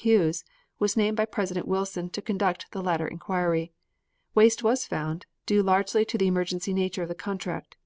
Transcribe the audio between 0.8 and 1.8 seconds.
named by President